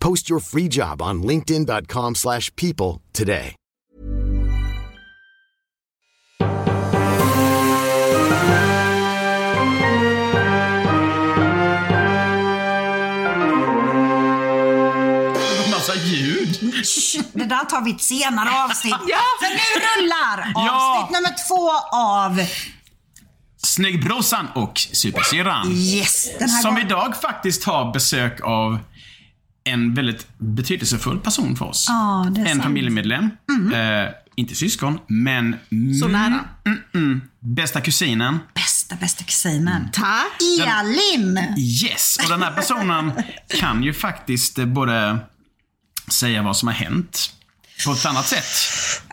[0.00, 3.54] Post your free job on linkedin.com/people slash people today.
[15.70, 16.74] Massa ljud.
[17.32, 18.94] Det där tar vi ett senare avsnitt.
[19.08, 19.18] Ja.
[19.40, 21.08] För nu rullar avsnitt Ja.
[21.12, 22.46] nummer två av
[23.66, 25.72] Snyggbrorsan och Supersyrran.
[25.72, 28.78] Yes, den här Som gången- idag faktiskt har besök av
[29.64, 31.88] en väldigt betydelsefull person för oss.
[31.88, 32.62] Är en sant.
[32.62, 33.30] familjemedlem.
[33.74, 35.56] Eh, inte syskon, men...
[36.00, 36.44] Så nära.
[36.66, 38.38] Mm, mm, bästa kusinen.
[38.54, 39.90] bästa, bästa kusinen.
[39.92, 40.42] Tack.
[40.66, 41.38] Elin!
[41.58, 42.18] Yes!
[42.22, 43.12] Och den här personen
[43.60, 45.18] kan ju faktiskt eh, både
[46.12, 47.32] säga vad som har hänt
[47.86, 48.44] på ett annat sätt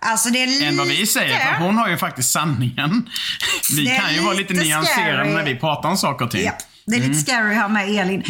[0.02, 0.66] Alltså det är lite...
[0.66, 1.56] än vad vi säger.
[1.56, 3.10] För hon har ju faktiskt sanningen.
[3.76, 6.46] Vi kan ju vara lite lite nyanserade när vi pratar om saker och ting.
[6.46, 7.20] Ja, det är lite Mm.
[7.22, 8.24] scary att ha med Elin.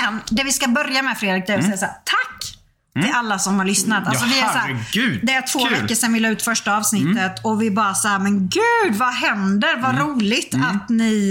[0.00, 2.58] Men det vi ska börja med Fredrik, det är att säga så här, tack
[3.04, 4.06] till alla som har lyssnat.
[4.08, 4.36] Alltså, Mm.
[4.38, 5.68] Ja, vi är så här, det är två Kul.
[5.68, 5.82] Mm.
[5.82, 9.14] veckor sedan vi la ut första avsnittet och vi bara så här, men gud vad
[9.14, 9.76] händer?
[9.82, 10.06] Vad Mm.
[10.06, 11.30] roligt att ni,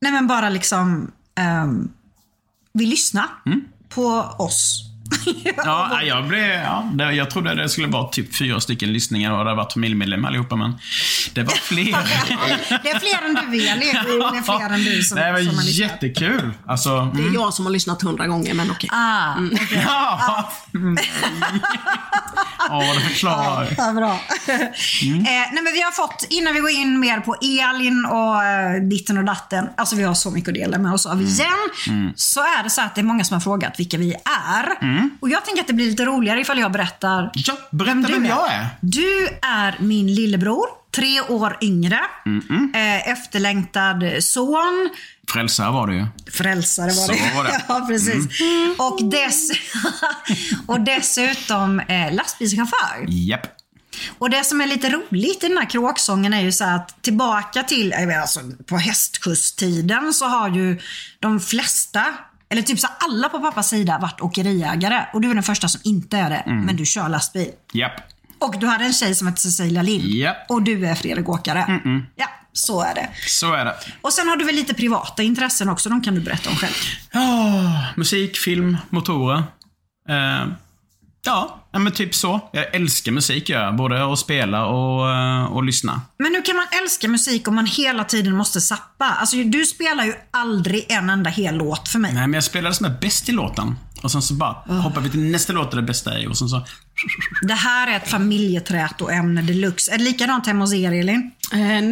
[0.00, 1.10] nej men bara liksom
[1.64, 1.92] um,
[2.72, 3.28] vill lyssna
[3.88, 4.06] på
[4.38, 4.80] oss.
[5.64, 9.38] Ja, jag, blev, ja, det, jag trodde det skulle vara typ fyra stycken lyssningar och
[9.38, 10.72] det hade varit familjemedlemmar allihopa, men
[11.34, 11.84] det var fler.
[12.82, 13.80] det är fler än du Elin.
[14.32, 15.90] Det är fler än du som, det var som har lyssnat.
[15.90, 16.50] jättekul.
[16.66, 17.30] Alltså, Det mm.
[17.30, 18.90] är jag som har lyssnat hundra gånger, men okej.
[18.92, 19.34] Ah,
[19.86, 20.52] Ja.
[20.74, 20.96] Mm.
[22.68, 23.74] Ja, det förklarar.
[23.78, 24.20] Ja, bra.
[25.02, 25.18] Mm.
[25.18, 28.82] eh, nej, men vi har fått, innan vi går in mer på Elin och eh,
[28.82, 31.26] ditten och datten, alltså vi har så mycket att dela med oss av Mm.
[31.26, 34.93] igen, så är det så att det är många som har frågat vilka vi är.
[35.20, 37.30] Och jag tänker att det blir lite roligare ifall jag berättar Mm.
[37.34, 38.66] Ja, berätta vem jag är.
[38.80, 42.00] Du är min lillebror, tre år yngre,
[42.74, 44.90] eh, efterlängtad son,
[45.32, 46.06] Frälsare var det ju.
[46.32, 47.32] Frälsare var Så det.
[47.36, 47.64] var det.
[47.68, 48.40] ja, precis.
[48.78, 49.50] Och, dess
[50.66, 53.04] och dessutom eh, lastbilschaufför.
[53.08, 53.46] Japp.
[54.18, 57.62] Och det som är lite roligt i den här kråksången är ju så att tillbaka
[57.62, 60.80] till, jag alltså, på hästkusttiden så har ju
[61.20, 62.04] de flesta,
[62.54, 65.06] eller typ så alla på pappas sida varit åkeriägare.
[65.12, 66.60] Och du är den första som inte är det, Mm.
[66.64, 67.50] men du kör lastbil.
[67.72, 67.92] Japp.
[68.38, 70.04] Och du hade en tjej som hette Cecilia Lind.
[70.04, 70.36] Japp.
[70.48, 71.80] Och du är Fredrik Åkare.
[72.16, 73.08] Ja, så är det.
[73.26, 73.76] Så är det.
[74.00, 76.72] Och sen har du väl lite privata intressen också, de kan du berätta om själv.
[77.12, 79.38] Ja, musik, film, motorer.
[80.08, 80.46] Eh,
[81.24, 82.40] ja, men typ så.
[82.52, 83.76] Jag älskar musik jag.
[83.76, 86.00] Både att spela och, eh, och lyssna.
[86.18, 89.04] Men hur kan man älska musik om man hela tiden måste sappa?
[89.04, 92.14] Alltså du spelar ju aldrig en enda hel låt för mig.
[92.14, 93.74] Nej, men jag spelar det som är bäst i låten.
[94.02, 94.52] Och sen så bara
[94.82, 96.28] hoppar vi till nästa låt där det bästa är.
[96.28, 96.64] Och sen så...
[97.42, 99.92] Det här är ett familjeträtoämne deluxe.
[99.92, 101.30] Är det likadant hemma hos er Elin?
[101.52, 101.82] Eh, nej.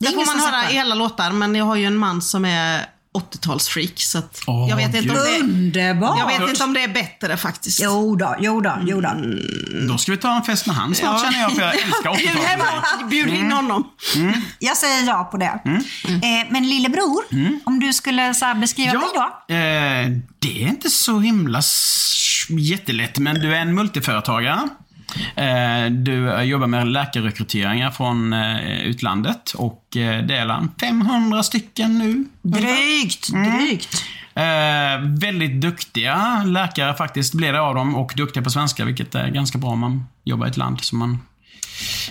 [0.00, 2.44] Det är Där får man höra hela låtar, men jag har ju en man som
[2.44, 2.86] är
[3.18, 6.18] 80-talsfreak, så att Åh, jag, vet inte om det, Underbart!
[6.18, 7.80] jag vet inte om det är bättre faktiskt.
[7.82, 9.10] Jo då, jo då, jo då.
[9.88, 13.10] Då ska vi ta en fest med han snart känner jag, för jag älskar 80-talet.
[13.10, 13.84] Bjud in honom.
[14.58, 15.60] Jag säger ja på det.
[16.06, 17.24] Eh, men lillebror,
[17.64, 19.30] om du skulle så här, beskriva dig då?
[19.46, 20.08] Ja, eh,
[20.38, 21.62] det är inte så himla
[22.58, 24.68] jättelätt, men du är en multiföretagare.
[25.36, 31.98] Eh, du eh, jobbar med läkarrekryteringar från eh, utlandet och det är en 500 stycken
[31.98, 32.24] nu.
[32.42, 33.56] Drygt, Mm.
[33.56, 34.04] drygt.
[35.22, 39.58] Väldigt duktiga läkare faktiskt blir det av dem och duktiga på svenska, vilket är ganska
[39.58, 41.18] bra om man jobbar i ett land som man...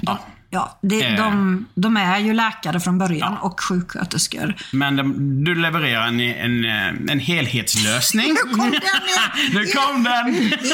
[0.01, 0.19] Ja,
[0.51, 1.15] Ja, det, Eh.
[1.17, 4.55] de, de är ju läkare från början och sjuksköterskor.
[4.71, 6.65] men de, du levererar en, en,
[7.09, 8.27] en helhetslösning.
[8.33, 8.81] Nu kom den
[9.53, 10.25] nu kom den!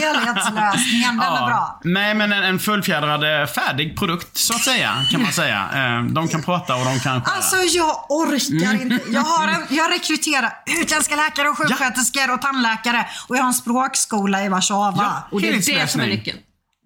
[0.02, 1.80] Helhetslösningen, den är bra.
[1.84, 5.66] Nej, men en, en fullfjädrad, färdig produkt, så att säga, kan man säga.
[5.74, 7.36] Eh, De kan prata och de kan skära.
[7.36, 8.36] Alltså jag orkar
[8.76, 8.82] Mm.
[8.82, 9.00] inte.
[9.12, 10.50] Jag, har en, jag rekryterar
[10.82, 13.06] utländska läkare och sjuksköterskor och tandläkare.
[13.28, 14.94] Och jag har en språkskola i Warszawa.
[14.98, 16.38] Ja, Och det är det som är nyckeln.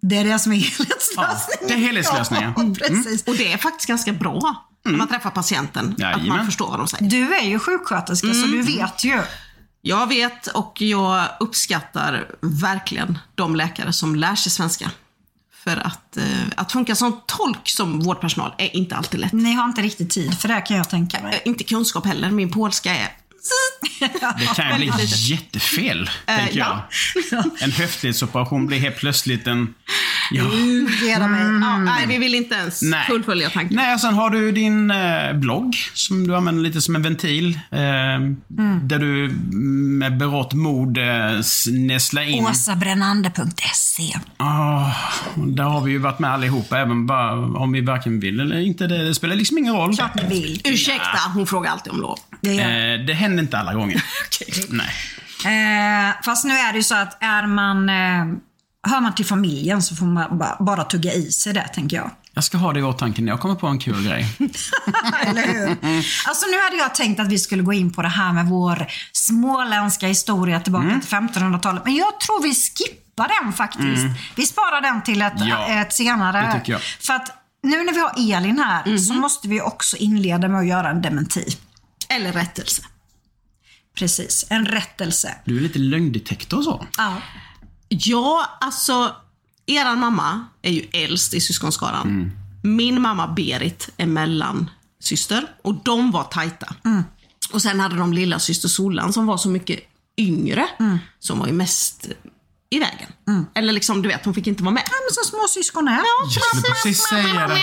[0.02, 1.68] Det är det som är Ja, helhetslösningen.
[1.68, 2.54] det är helhetslösningen.
[2.58, 3.24] Ja, precis.
[3.24, 5.92] Och det är faktiskt ganska bra när man träffar patienten.
[5.94, 6.28] Att Jajamän.
[6.28, 7.10] man förstår vad de säger.
[7.10, 8.52] Du är ju sjuksköterska så Mm.
[8.52, 9.22] du vet ju.
[9.82, 14.92] Jag vet och jag uppskattar verkligen de läkare som lär sig svenska.
[15.64, 16.24] För att, eh,
[16.56, 19.34] att funka som tolk som vårdpersonal är inte alltid lätt.
[19.34, 21.34] Ni har inte riktigt tid för det kan jag tänka mig.
[21.34, 22.32] Eh, Inte kunskap heller.
[22.32, 23.10] Min polska är...
[24.40, 26.80] Det kan ju bli jättefel, tänker jag.
[27.32, 27.44] ja.
[27.60, 29.74] En höftledsoperation blir helt plötsligt en...
[30.32, 30.44] Ja.
[30.44, 31.60] Mig.
[31.62, 33.06] Ja, nej, vi vill inte ens Nej.
[33.08, 33.76] fullfölja tanken.
[33.76, 37.54] Nej, sen har du din eh, blogg som du använder lite som en ventil.
[37.72, 37.80] Eh,
[38.82, 39.30] Där du
[40.00, 41.04] med berått mod eh,
[41.72, 42.46] nästlar in...
[42.46, 44.92] Åsabrännande.se Ah,
[45.36, 48.88] där har vi ju varit med allihopa, även bara om vi varken vill eller inte.
[48.88, 49.96] Det, det spelar liksom ingen roll.
[49.96, 50.62] Klart ni vill.
[50.66, 52.20] Ursäkta, hon frågar alltid om lov.
[52.42, 54.04] Det gör Eh, det händer inte alla gånger.
[54.70, 54.90] Nej.
[55.46, 58.38] Eh, fast nu är det ju så att är man, eh,
[58.92, 62.12] hör man till familjen så får man ba, bara tugga i sig det, tänker jag.
[62.34, 64.26] Jag ska ha det i åtanke när jag kommer på en kul grej.
[65.26, 65.68] Eller hur?
[66.28, 68.88] Alltså nu hade jag tänkt att vi skulle gå in på det här med vår
[69.12, 71.02] småländska historia tillbaka Mm.
[71.02, 71.86] till 1500-talet.
[71.86, 74.06] Men jag tror vi skippar den faktiskt.
[74.36, 75.48] Vi sparar den till ett, Mm.
[75.48, 76.42] Ja, ett senare.
[76.54, 76.82] det tycker jag.
[76.82, 77.32] För att
[77.64, 81.02] nu när vi har Elin här så måste vi också inleda med att göra en
[81.02, 81.58] dementi.
[82.14, 82.82] Eller rättelse.
[83.96, 85.36] Precis, en rättelse.
[85.46, 86.88] Du är lite lögndetektor och så.
[86.98, 87.22] Ja.
[87.88, 89.16] Ja, alltså,
[89.66, 92.32] eran mamma är ju äldst i syskonskaran.
[92.64, 96.76] Min mamma Berit är mellansyster och de var tajta.
[97.52, 99.80] Och sen hade de lilla syster Solan som var så mycket
[100.18, 100.68] yngre,
[101.20, 102.08] som var ju mest
[102.70, 103.12] i vägen.
[103.56, 104.84] Eller liksom, du vet, hon fick inte vara med.
[104.86, 106.30] Ja, men som småsyskon är.
[106.30, 107.56] Skulle precis säga det.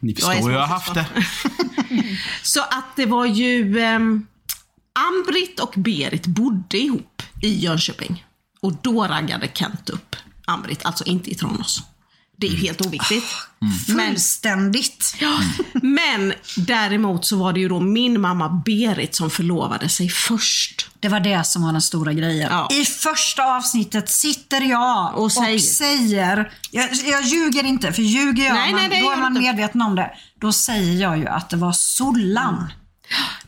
[0.00, 1.06] Ni Jag förstår hur jag har haft det.
[2.42, 3.80] Så att det var ju...
[3.80, 4.26] ehm,
[4.98, 8.24] Ann-Britt och Berit bodde ihop i Jönköping.
[8.60, 10.16] Och då raggade Kent upp
[10.46, 11.82] Ann-Britt, alltså inte i Tranås.
[12.38, 13.24] Det är ju helt oviktigt.
[13.88, 15.16] Men, Fullständigt.
[15.82, 20.90] men däremot så var det ju då min mamma Berit som förlovade sig först.
[21.00, 22.48] Det var det som var den stora grejen.
[22.50, 22.68] Ja.
[22.72, 28.54] I första avsnittet sitter jag och Och säger, jag, jag ljuger inte, för ljuger jag,
[28.54, 29.40] Nej, man, nej, då gör är man inte.
[29.40, 30.10] medveten om det.
[30.40, 32.72] Då säger jag ju att det var Sollan.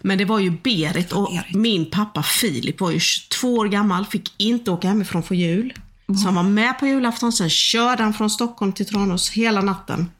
[0.00, 1.54] Men det var ju Berit och Berit.
[1.54, 5.72] min pappa Filip var ju 22 år gammal, fick inte åka hemifrån för jul.
[6.16, 10.10] Så han var med på julafton, sen körde han från Stockholm till Tranås hela natten.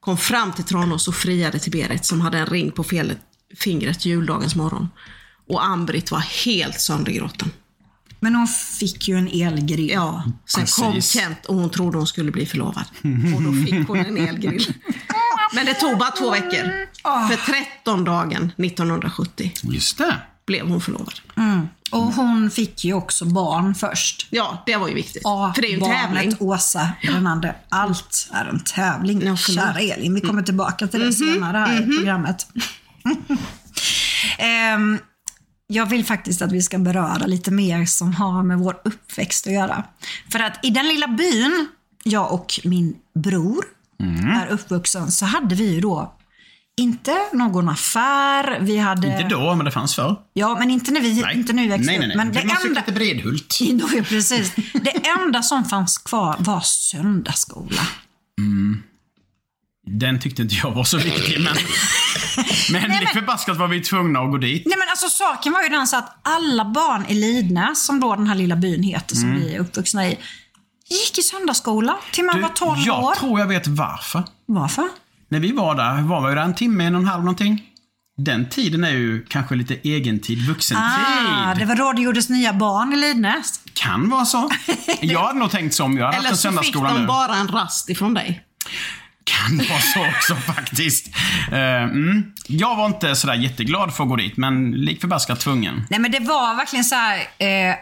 [0.00, 3.12] Kom fram till Tranås och friade till Berit som hade en ring på fel,
[3.58, 4.88] fingret juldagens morgon.
[5.48, 7.50] Och Ann-Britt var helt söndergråten.
[8.20, 9.90] Men hon fick ju en elgrill.
[9.90, 10.76] Ja, sen Precis.
[10.76, 12.84] kom Kent och hon trodde hon skulle bli förlovad.
[13.36, 14.74] Och då fick hon en elgrill.
[15.54, 16.86] Men det tog bara två veckor.
[17.28, 20.16] För 13 dagen 1970 Just det.
[20.46, 21.14] Blev hon förlovad.
[21.90, 24.26] Och hon fick ju också barn först.
[24.30, 25.22] Ja, det var ju viktigt.
[25.24, 26.36] Ja, För det är ju en barnet tävling.
[26.40, 27.54] Åsa Renande.
[27.68, 29.22] Allt är en tävling.
[29.26, 29.36] Ja.
[29.36, 32.46] Kära Elin, vi kommer tillbaka till det Mhm, senare här i programmet.
[34.38, 34.98] Ehm,
[35.66, 39.52] jag vill faktiskt att vi ska beröra lite mer som har med vår uppväxt att
[39.52, 39.84] göra.
[40.32, 41.66] För att i den lilla byn,
[42.04, 43.64] jag och min bror
[44.00, 44.28] Mm.
[44.30, 46.14] är uppvuxen, så hade vi ju då
[46.76, 49.06] inte någon affär, vi hade...
[49.06, 50.16] Inte då, men det fanns förr.
[50.32, 51.36] Ja, men inte när vi, Nej.
[51.36, 52.16] inte vi växte nej, nej, nej.
[52.16, 52.82] Men det Man enda...
[52.82, 53.58] till Bredhult.
[53.60, 54.52] Ja, precis.
[54.72, 57.82] Det enda som fanns kvar var söndagsskola.
[59.86, 61.56] Den tyckte inte jag var så viktig, men...
[62.72, 64.62] Men lik förbaskat var vi tvungna att gå dit.
[64.66, 68.16] Nej men alltså saken var ju den så att alla barn i Lidnäs, som då
[68.16, 70.18] den här lilla byn heter, som vi är uppvuxna i,
[70.90, 73.14] gick i söndagsskola till man Du, var 12 jag år.
[73.14, 74.22] tror jag vet varför.
[74.46, 74.88] Varför?
[75.32, 77.62] När vi var där, var vi där en timme, en och en halv någonting.
[78.16, 80.84] Den tiden är ju kanske lite egentid, vuxentid.
[80.84, 83.60] Ah, det var då det gjordes nya barn i Lidnäs.
[83.74, 84.50] Kan vara så.
[85.00, 87.06] Jag hade nog tänkt som jag hade Eller haft en så fick de nu.
[87.06, 88.44] bara en rast ifrån dig.
[89.24, 91.08] Kan vara så också faktiskt.
[91.52, 92.32] Eh, mm.
[92.48, 95.86] Jag var inte sådär jätteglad för att gå dit, men lik förbaskat tvungen.
[95.90, 97.18] Nej men det var verkligen så här.
[97.18, 97.76] Eh,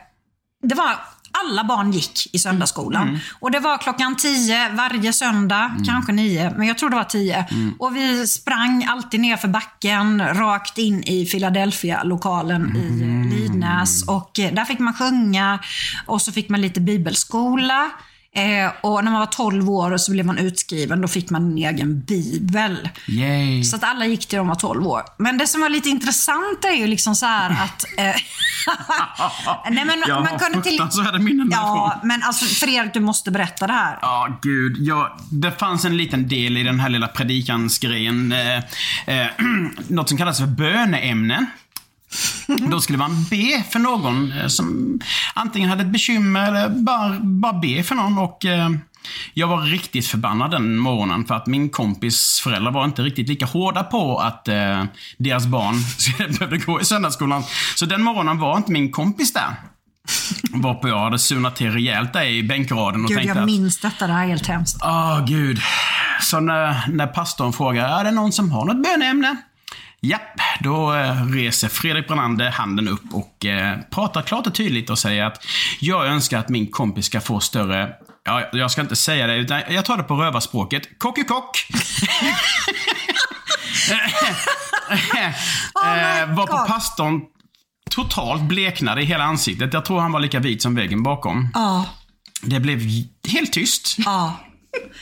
[0.62, 0.90] det var
[1.32, 3.08] alla barn gick i söndagsskolan.
[3.08, 3.20] Mm.
[3.40, 7.46] Och det var klockan 10 varje söndag, kanske 9, men jag tror det var 10.
[7.50, 7.74] Mm.
[7.78, 13.30] Och vi sprang alltid ner för backen, rakt in i Philadelphia-lokalen i Mm.
[13.30, 14.08] Lidnäs.
[14.08, 15.58] Och eh, där fick man sjunga
[16.06, 17.90] och så fick man lite bibelskola.
[18.34, 21.58] Eh, och när man var 12 år så blev man utskriven, då fick man en
[21.58, 22.88] egen bibel.
[23.08, 23.64] Yay.
[23.64, 25.02] Så att alla gick till de var 12 år.
[25.16, 27.84] Men det som var lite intressant är ju liksom så här att...
[27.98, 28.14] Eh,
[29.70, 30.78] nej men Jag man kunde till...
[30.78, 33.98] fruktansvärda minnen Ja, men alltså Fredrik du måste berätta det här.
[34.02, 34.76] Ja, gud.
[34.78, 38.32] Ja, det fanns en liten del i den här lilla predikansgrejen.
[38.32, 38.56] Eh,
[39.06, 39.26] eh,
[39.88, 41.46] något som kallas för böneämnen.
[42.70, 44.98] Då skulle man be för någon eh, som
[45.34, 48.18] antingen hade ett bekymmer eller bara, bara be för någon.
[48.18, 48.70] Och eh,
[49.34, 53.46] Jag var riktigt förbannad den morgonen för att min kompis föräldrar var inte riktigt lika
[53.46, 54.84] hårda på att eh,
[55.18, 55.74] deras barn
[56.38, 57.42] behövde gå i söndagsskolan.
[57.76, 59.54] Så den morgonen var inte min kompis där.
[60.52, 63.78] Varpå jag hade sunat till rejält där i bänkraden och Gud, tänkte jag att minns
[63.80, 64.06] detta.
[64.06, 64.76] Det här är helt hemskt.
[64.82, 65.60] Åh, gud.
[66.20, 69.36] Så när, när pastorn frågar, är det någon som har något böneämne?
[70.02, 74.98] Japp, då eh, reser Fredrik Brannander handen upp och eh, pratar klart och tydligt och
[74.98, 75.44] säger att
[75.80, 77.88] jag önskar att min kompis ska få större
[78.24, 80.98] Ja, jag ska inte säga det, utan jag tar det på rövarspråket.
[80.98, 81.66] Kock-kock!
[85.74, 87.20] Oh eh, var på pastorn
[87.90, 89.72] totalt bleknade i hela ansiktet.
[89.74, 91.48] Jag tror han var lika vit som väggen bakom.
[91.54, 91.84] Ja,
[92.42, 92.80] Det blev
[93.28, 93.96] helt tyst.
[93.98, 94.36] ja.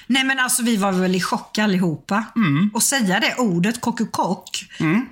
[0.07, 2.25] Nej men alltså vi var väl i chock allihopa.
[2.37, 2.71] Mm.
[2.75, 4.01] Och säga det ordet kock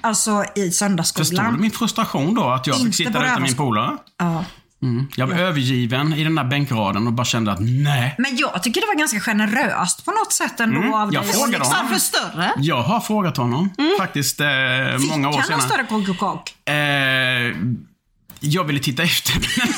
[0.00, 1.26] alltså i söndagsskolan.
[1.26, 2.44] Förstår du min frustration då?
[2.48, 3.96] Att jag Inte fick sitta där utan min polare?
[4.18, 4.44] Ja.
[5.16, 8.14] Jag var övergiven i den där bänkraden och bara kände att nej.
[8.18, 11.32] Men jag tycker det var ganska generöst på något sätt ändå Mm, av jag dig.
[11.32, 11.82] frågade Och honom.
[11.90, 12.52] Varför större?
[12.58, 14.46] Jag har frågat honom faktiskt eh,
[15.00, 15.60] Fick många år han en senare.
[15.62, 16.74] större kock Eh,
[18.40, 19.74] jag ville titta efter, men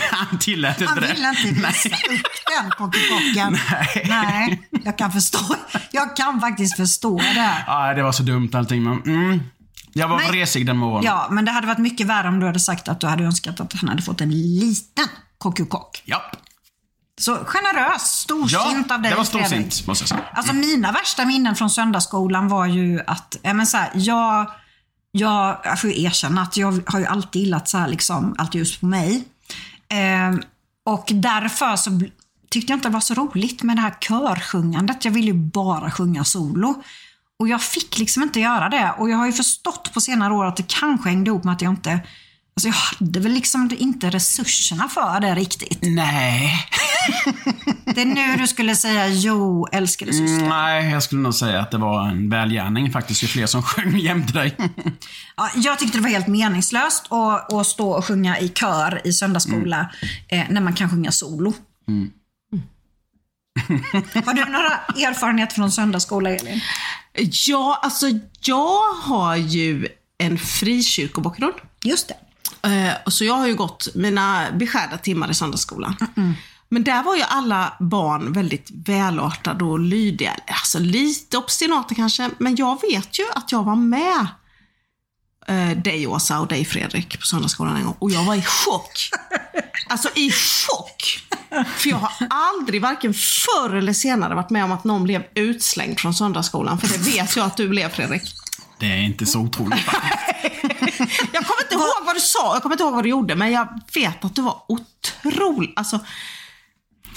[0.10, 1.12] han tillät inte Han det.
[1.14, 2.26] ville inte visa upp
[2.60, 3.52] den kocken.
[3.70, 4.06] Nej.
[4.08, 5.38] Nej, jag kan förstå.
[5.92, 7.64] Jag kan faktiskt förstå det.
[7.66, 9.40] Ah, det var så dumt allting, men mm,
[9.92, 11.04] jag var Men- resig den morgonen.
[11.04, 13.60] Ja, men det hade varit mycket värre om du hade sagt att du hade önskat
[13.60, 15.06] att han hade fått en liten
[15.38, 16.02] kock.
[16.04, 16.22] Ja,
[17.20, 20.20] Så generös, storsint ja av dig det var storsint, måste jag säga.
[20.34, 24.50] Alltså mina värsta minnen från söndagsskolan var ju att, ja, men så här, jag,
[25.12, 28.54] jag, jag får ju erkänna att jag har ju alltid gillat så här, liksom, allt
[28.54, 29.24] ljus på mig.
[29.88, 30.40] Eh,
[30.84, 32.00] och därför så
[32.50, 35.04] tyckte jag inte det var så roligt med det här körsjungandet.
[35.04, 36.82] Jag ville ju bara sjunga solo.
[37.38, 38.94] Och jag fick liksom inte göra det.
[38.98, 41.62] Och jag har ju förstått på senare år att det kanske hängde ihop med att
[41.62, 42.00] jag inte
[42.54, 45.78] Alltså jag hade väl liksom inte resurserna för det riktigt.
[45.82, 46.66] Nej.
[47.84, 50.48] Det är nu du skulle säga jo, älskade syster.
[50.48, 53.98] Nej, jag skulle nog säga att det var en välgärning faktiskt, ju fler som sjöng
[53.98, 54.56] jämte dig.
[55.36, 59.12] Ja, jag tyckte det var helt meningslöst att, att stå och sjunga i kör i
[59.12, 59.92] söndagsskola
[60.28, 61.54] eh, när man kan sjunga solo.
[64.26, 64.70] Har du några
[65.08, 66.60] erfarenheter från söndagsskola, Elin?
[67.48, 68.06] Ja, alltså
[68.40, 71.54] jag har ju en frikyrkobakgrund.
[71.84, 72.14] Just det.
[72.66, 75.96] Eh, så jag har ju gått mina beskärda timmar i söndagsskolan.
[76.68, 80.36] Men där var ju alla barn väldigt välartade och lydiga.
[80.46, 84.26] Alltså lite obstinata kanske, men jag vet ju att jag var med
[85.48, 87.96] eh, dig Åsa och dig Fredrik på söndagsskolan en gång.
[87.98, 89.10] Och jag var i chock.
[89.88, 91.20] Alltså i chock.
[91.76, 96.00] För jag har aldrig, varken förr eller senare, varit med om att någon blev utslängd
[96.00, 96.78] från söndagsskolan.
[96.78, 98.22] För det vet jag att du blev Fredrik.
[98.78, 100.21] Det är inte så otroligt faktiskt.
[101.32, 103.52] Jag kommer inte ihåg vad du sa, jag kommer inte ihåg vad du gjorde, men
[103.52, 105.72] jag vet att du var otrolig.
[105.76, 105.98] Alltså,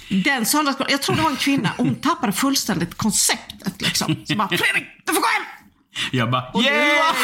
[0.09, 3.81] den söndagsskolan, jag tror det var en kvinna, och hon tappade fullständigt konceptet.
[3.81, 4.15] Liksom.
[4.27, 5.43] Så bara, Fredrik, du får gå hem!
[6.11, 7.15] Jag bara, Och yeah!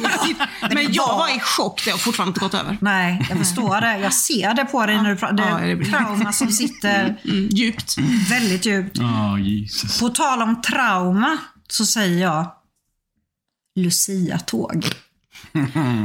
[0.00, 0.74] var.
[0.74, 2.78] Men jag var i chock, det har fortfarande inte gått över.
[2.80, 3.98] Nej, jag förstår det.
[3.98, 5.48] Jag ser det på dig när du pratar.
[5.50, 7.96] Ja, Det är blir- trauma som sitter Mm, djupt.
[8.30, 8.98] väldigt djupt.
[9.00, 10.00] Åh, Jesus.
[10.00, 12.46] På tal om trauma så säger jag
[13.76, 14.86] Lucia-tåg.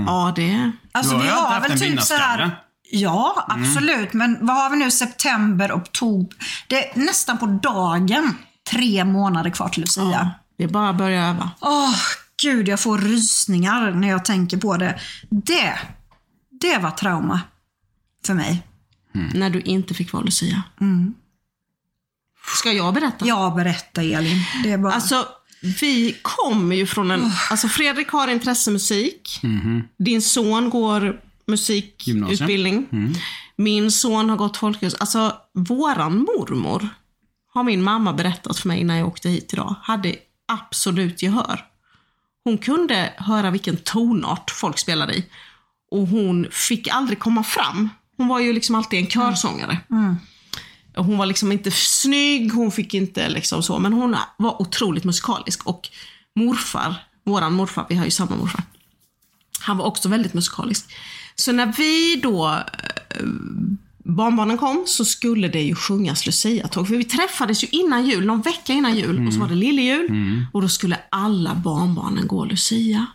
[0.08, 0.72] Ja, det...
[0.92, 2.58] Alltså Du har vi har väl typ så här.
[2.92, 4.14] Ja, absolut.
[4.14, 4.92] Men vad har vi nu?
[4.92, 6.38] September, oktober.
[6.68, 8.38] Det är nästan på dagen
[8.72, 10.32] tre månader kvar till Lucia.
[10.58, 11.52] Det är bara att börja öva.
[11.60, 11.96] Åh,
[12.42, 15.00] gud, jag får rysningar när jag tänker på det.
[15.30, 15.80] Det,
[16.62, 17.42] det var trauma
[18.26, 18.68] för mig.
[19.34, 20.64] När du inte fick vara Lucia.
[22.60, 23.26] Ska jag berätta?
[23.28, 24.46] Ja, berätta Elin.
[24.64, 24.94] Det är bara...
[24.94, 25.28] Alltså,
[25.64, 27.32] vi kommer ju från en...
[27.50, 29.42] Alltså Fredrik har intresse musik.
[29.98, 32.88] Din son går musikutbildning.
[33.56, 35.00] Min son har gått folkhögskola.
[35.00, 36.90] Alltså, våran mormor,
[37.54, 40.16] har min mamma berättat för mig innan jag åkte hit idag, hade
[40.48, 41.66] absolut gehör.
[42.44, 45.26] Hon kunde höra vilken tonart folk spelade i.
[45.92, 49.78] Och hon fick aldrig komma fram Hon var ju liksom alltid en körsångare.
[49.90, 49.96] Och
[50.96, 55.68] Hon var liksom inte snygg, hon fick inte liksom så, men hon var otroligt musikalisk.
[55.68, 55.90] Och
[56.36, 58.64] morfar, våran morfar, vi har ju samma morfar,
[59.60, 60.86] han var också väldigt musikalisk.
[61.36, 62.48] Så när vi då,
[63.10, 63.26] eh,
[64.06, 66.88] barnbarnen kom, så skulle det ju sjungas Lucia-tåg.
[66.88, 70.08] För vi träffades ju innan jul, någon vecka innan jul, och så var det lillejul.
[70.54, 73.06] Och då skulle alla barnbarnen gå Lucia.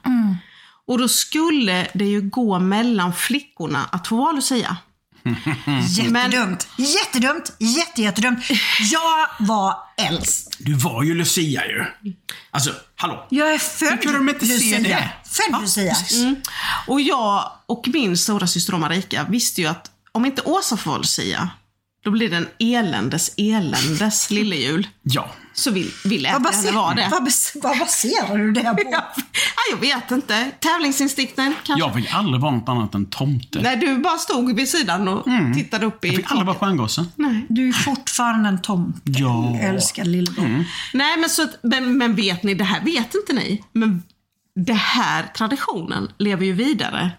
[0.86, 4.76] Och då skulle det ju gå mellan flickorna att få vara Lucia.
[5.88, 6.68] Jättedumt.
[6.76, 7.52] Jättedumt.
[7.58, 8.38] Jätte, jättedumt.
[8.92, 10.56] Jag var äldst.
[10.58, 11.84] Du var ju Lucia ju.
[12.50, 13.26] Alltså, hallå.
[13.30, 14.78] Jag är född Hur kunde de inte se Lucia.
[14.80, 15.10] det?
[15.30, 15.96] Född Lucia.
[16.86, 20.98] Och jag och min stora syster Marika visste ju att om inte Åsa får vara
[20.98, 21.50] Lucia,
[22.04, 24.88] då blir det en eländes eländes lillejul.
[25.02, 25.30] Ja.
[25.58, 27.08] Så vi, vi lät Vad, henne baser, vara det.
[27.10, 27.28] vad,
[27.62, 28.78] vad baserar du det på?
[29.56, 30.50] Ja, jag vet inte.
[30.60, 31.86] Tävlingsinstinkten kanske.
[31.86, 33.62] Jag fick aldrig vara något annat än tomte.
[33.62, 37.04] Nej, du bara stod vid sidan och tittade upp i Jag fick aldrig vara stjärngosse.
[37.16, 37.46] Nej.
[37.48, 39.00] Du är fortfarande en tomte.
[39.04, 39.58] Ja.
[39.60, 40.64] Älskar lillebror.
[40.94, 43.64] Nej, men, så, att- men, men vet ni, det här vet inte ni.
[43.72, 44.02] Men
[44.66, 47.10] det här traditionen lever ju vidare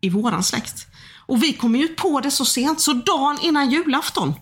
[0.00, 0.86] i våran släkt.
[1.26, 4.34] Och vi kom ju på det så sent, så dagen innan julafton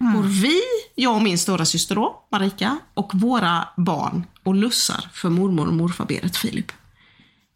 [0.00, 0.16] Mm.
[0.16, 0.60] går vi,
[0.94, 5.74] jag och min stora syster då, Marika, och våra barn och lussar för mormor och
[5.74, 6.72] morfar Berit-Filip.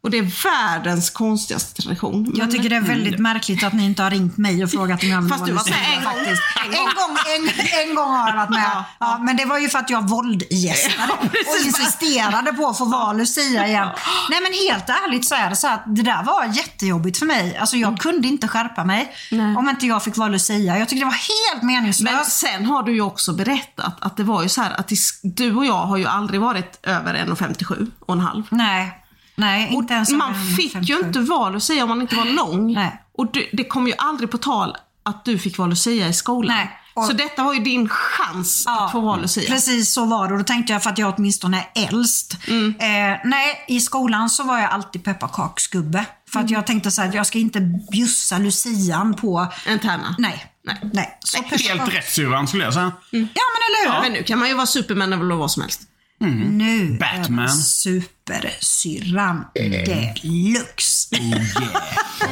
[0.02, 2.32] Och det är världens konstigaste tradition.
[2.34, 5.08] Jag tycker det är väldigt märkligt att ni inte har ringt mig och frågat om
[5.08, 6.12] jag vill Fast du var med en gång.
[6.14, 6.42] faktiskt.
[6.64, 8.70] En gång, en, en gång har jag varit med.
[8.74, 12.84] Ja, Ja, men det var ju för att jag våldgästade och insisterade på att få
[12.84, 13.88] vara Lucia igen.
[14.30, 17.56] Nej men helt ärligt så är det så att det där var jättejobbigt för mig.
[17.56, 19.56] Alltså jag kunde inte skärpa mig Nej.
[19.56, 20.78] om inte jag fick vara Lucia.
[20.78, 22.32] Jag tycker det var helt Men meningslöst.
[22.32, 24.90] sen har du ju också berättat att det var ju så här att
[25.22, 28.42] du och jag har ju aldrig varit över 1,57 och en halv.
[28.50, 28.96] Nej,
[29.40, 30.92] nej inte ens man fick 57.
[30.92, 32.72] ju inte vara Lucia om man inte var lång.
[32.72, 33.02] Nej.
[33.18, 36.56] Och det, det kom ju aldrig på tal att du fick vara Lucia i skolan.
[36.56, 36.76] Nej.
[36.94, 39.50] Och- Så detta var ju din chans att få vara Lucia.
[39.50, 42.36] Precis så var det och då tänkte jag för att jag åtminstone är äldst.
[42.48, 42.74] Mm.
[42.80, 46.04] Eh, nej, i skolan så var jag alltid pepparkaksgubbe.
[46.32, 47.60] För att jag tänkte så här, att jag ska inte
[47.92, 49.46] bjussa lucian på...
[49.66, 50.14] En tärna.
[50.18, 50.46] Nej.
[50.64, 50.80] Nej.
[50.92, 51.18] nej.
[51.20, 52.92] Så Helt rätt syrran skulle jag säga.
[53.10, 54.00] Ja men eller hur?
[54.02, 55.80] Men nu kan man ju vara Superman eller vad som helst.
[56.28, 57.44] Nu Batman.
[57.44, 61.16] är supersyrran deluxe.
[61.16, 61.22] Oh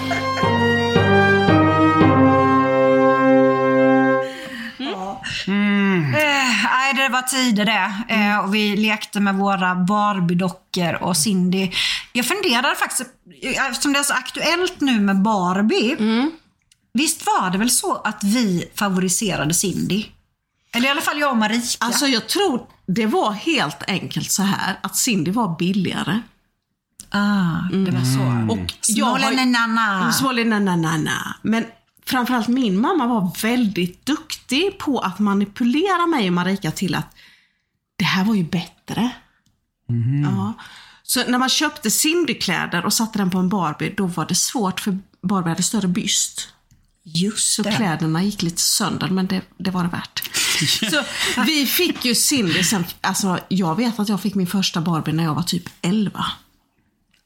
[0.09, 0.49] yeah.
[5.49, 8.15] Eh, nej, det var tider det.
[8.15, 11.71] Eh, och vi lekte med våra Barbie-dockor och Cindy.
[12.12, 13.11] Jag funderar faktiskt,
[13.43, 15.97] eh, eftersom det är så aktuellt nu med Barbie.
[16.93, 20.05] Visst var det väl så att vi favoriserade Cindy?
[20.75, 21.77] Eller i alla fall jag och Marika.
[21.81, 26.20] Alltså jag tror det var helt enkelt så här att Cindy var billigare.
[27.11, 28.53] ah, det var så.
[28.53, 30.12] Och jag har ju- Smålenenanna.
[30.12, 31.37] Smålenenanana.
[31.42, 31.64] Men
[32.07, 37.14] framförallt min mamma var väldigt duktig på att manipulera mig och Marika till att
[37.96, 39.11] det här var ju bättre.
[40.24, 40.53] Ja.
[41.03, 44.81] Så när man köpte Cindy-kläder och satte den på en Barbie, då var det svårt
[44.81, 46.48] för Barbie hade större byst.
[47.03, 47.72] Just Så det.
[47.72, 50.31] kläderna gick lite sönder, men det, det var det värt.
[50.90, 51.03] Så
[51.42, 55.25] vi fick ju Cindy sen, alltså jag vet att jag fick min första Barbie när
[55.25, 56.25] jag var typ 11.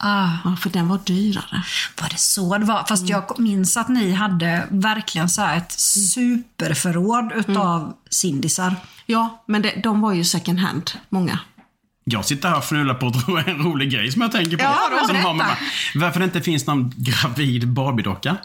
[0.05, 0.29] Ah.
[0.45, 1.62] Ja, för den var dyrare.
[2.01, 2.85] Var det så det var?
[2.88, 8.77] Fast jag minns att ni hade verkligen så här ett superförråd utav Cindisar.
[9.07, 11.38] Ja, men det, de var ju second hand, många.
[12.05, 13.07] Jag sitter här och fnular på
[13.47, 14.62] en rolig grej som jag tänker på.
[14.62, 15.57] Ja, då, som har med,
[15.95, 18.37] varför det inte finns någon gravid Barbie-docka.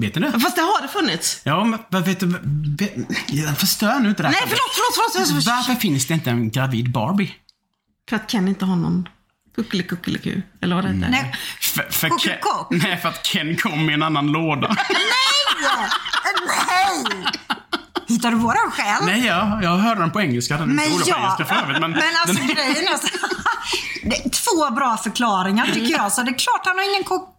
[0.00, 0.40] Vet det?
[0.40, 1.40] Fast det har det funnits.
[1.44, 2.40] Ja, men vet du?
[3.26, 4.32] Jag förstör nu inte det här.
[4.34, 5.28] Nej, förlåt, förlåt, förlåt.
[5.28, 5.46] förlåt.
[5.46, 7.34] Varför finns det inte en gravid Barbie?
[8.08, 9.08] För att Ken inte har någon
[9.56, 11.08] kuckelikuckeliku, eller vad det heter.
[11.10, 11.34] Nej.
[11.60, 12.38] För, för Ken,
[12.70, 14.68] nej, för att Ken kom i en annan låda.
[14.68, 14.86] Nej!
[18.08, 19.06] Hittar du våran själv?
[19.06, 20.56] nej, jag, jag hörde den på engelska.
[20.56, 21.80] Den är Men inte rolig på ja, engelska för övrigt.
[21.80, 23.08] Men, men alltså den, grejen är så,
[24.02, 26.12] det är två bra förklaringar tycker jag.
[26.12, 27.36] Så det är klart han har ingen kock.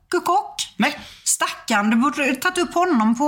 [0.77, 0.99] Nej.
[1.23, 3.23] Stackarn, du borde tagit upp honom på,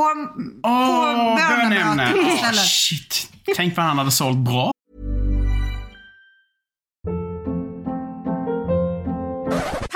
[0.63, 2.65] Åh, på bönemötet istället.
[2.65, 3.29] shit.
[3.55, 4.71] Tänk vad han hade sålt bra.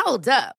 [0.05, 0.33] Hold up.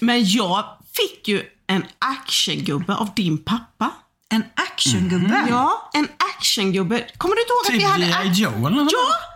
[0.00, 0.64] Men jag
[0.96, 3.90] fick ju en actiongubbe av din pappa.
[4.30, 5.46] En actiongubbe.
[5.48, 7.06] Ja, en actiongubbe.
[7.18, 8.28] Kommer du inte ihåg att Typ vi hade...
[8.28, 8.42] G.I.
[8.42, 8.92] Joe eller något?
[8.92, 9.34] Ja!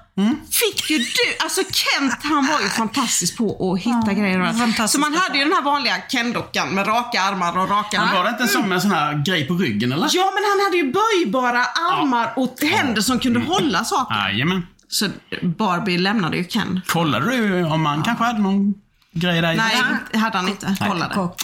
[0.50, 4.40] Fick ju du, alltså Kent han var ju fantastisk på att hitta grejer.
[4.40, 4.58] allt.
[4.58, 8.14] fantastisk Så man hade ju den här vanliga Ken-dockan med raka armar och raka Men
[8.14, 10.08] var det inte en sån med en sån här grej på ryggen eller?
[10.12, 14.14] Ja, men han hade ju böjbara armar och händer som kunde hålla saker.
[14.14, 14.66] Jajamän.
[14.88, 15.08] Så
[15.42, 16.80] Barbie lämnade ju Ken.
[16.86, 18.74] Kollade du om man kanske hade någon
[19.20, 19.54] grej där?
[19.54, 20.76] Nej, det hade han inte.
[20.88, 21.14] Kollade.
[21.14, 21.42] Kock.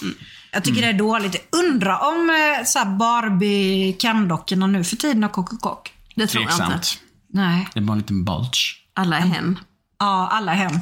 [0.51, 1.47] Jag tycker det är dåligt.
[1.51, 6.51] Undra om eh, så här Barbie Ken-dockorna nu för tiden har kock Det tror jag
[6.53, 6.65] inte.
[6.65, 6.99] Tveksamt.
[7.33, 7.67] Nej.
[7.73, 8.75] Det är bara en liten bulge.
[8.93, 9.59] Alla är hen.
[9.99, 10.79] Ja, alla hem.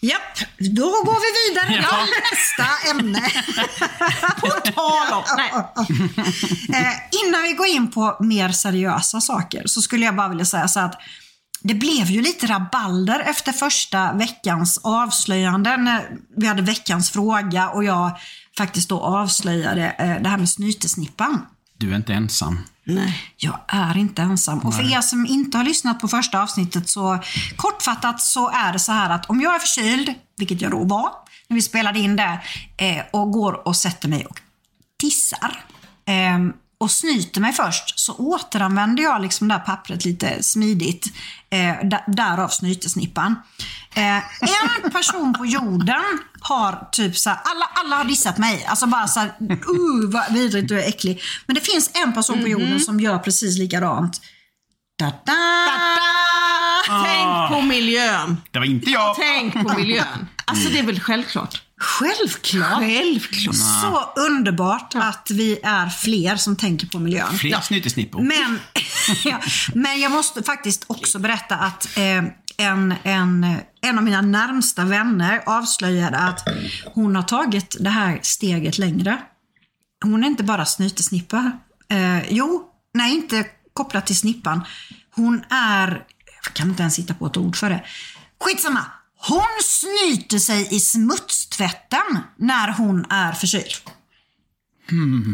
[0.00, 2.04] Japp, då går vi vidare Ja.
[2.04, 3.20] till nästa ämne.
[4.40, 5.24] På tal om...
[6.74, 6.92] Eh,
[7.26, 10.80] innan vi går in på mer seriösa saker så skulle jag bara vilja säga så
[10.80, 11.00] att
[11.66, 17.84] det blev ju lite rabalder efter första veckans avslöjande när vi hade veckans fråga och
[17.84, 18.18] jag
[18.58, 21.46] faktiskt då avslöjade eh, det här med snytesnippan.
[21.78, 22.58] Du är inte ensam.
[22.84, 23.22] Nej.
[23.36, 24.58] Jag är inte ensam.
[24.58, 27.18] Och för er som inte har lyssnat på första avsnittet så
[27.56, 31.10] kortfattat så är det så här att om jag är förkyld, vilket jag då var
[31.48, 32.40] när vi spelade in det,
[32.76, 34.40] eh, och går och sätter mig och
[34.98, 35.64] tissar
[36.06, 36.38] eh,
[36.84, 41.06] och snyter mig först så återanvänder jag liksom det här pappret lite smidigt.
[41.50, 43.36] Eh, da- därav snytesnippan.
[43.94, 44.16] Eh,
[44.84, 46.02] en person på jorden
[46.40, 48.64] har typ så här, alla, alla har dissat mig.
[48.68, 51.22] Alltså bara så här, uh, vad vidrigt du är äcklig.
[51.46, 54.20] Men det finns en person på jorden som gör precis likadant.
[54.98, 55.44] Da-da!
[57.04, 58.36] Tänk på miljön.
[58.50, 59.16] Det var inte jag.
[59.16, 60.28] Tänk på miljön.
[60.44, 61.62] Alltså det är väl självklart.
[61.80, 62.78] Självklart!
[62.78, 63.56] Självklart.
[63.56, 67.38] Så underbart att vi är fler som tänker på miljön.
[67.38, 68.22] Fler snytesnippor.
[68.22, 68.60] Men,
[69.24, 69.40] ja,
[69.74, 72.24] men jag måste faktiskt också berätta att eh,
[72.56, 76.48] en, en, en av mina närmsta vänner avslöjade att
[76.94, 79.22] hon har tagit det här steget längre.
[80.04, 81.52] Hon är inte bara snytesnippa.
[81.88, 84.64] Eh, jo, nej inte kopplat till snippan.
[85.14, 86.04] Hon är,
[86.44, 87.84] jag kan inte ens hitta på ett ord för det.
[88.44, 88.84] Skitsamma.
[89.28, 93.72] Hon snyter sig i smutstvätten när hon är förkyld.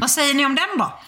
[0.01, 1.01] Vad säger ni om den då?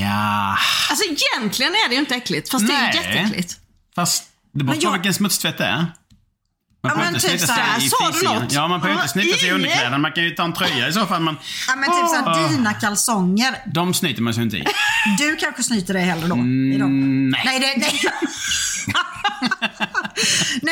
[0.00, 0.56] Ja,
[0.90, 2.96] Alltså egentligen är det ju inte äckligt, fast det är Nej.
[2.96, 3.56] jätteäckligt.
[3.94, 5.76] fast det beror Men på jag- vilken smutstvätt det är.
[5.76, 5.92] Man
[6.82, 8.42] Ja, får men inte typ snyta så här, sig i sa du fisingen.
[8.42, 8.52] något?
[8.52, 9.98] Ja, man får ju inte snyta sig i underkläderna.
[9.98, 11.36] Man kan ju ta en tröja i så fall, men
[11.68, 13.54] Ja men typ såhär dina kalsonger.
[13.74, 14.64] de snyter man sig inte i.
[15.18, 16.36] Du kanske snyter dig hellre då?
[16.74, 17.28] i dem.
[17.30, 17.42] nej.
[17.44, 18.00] Nej, det, nej.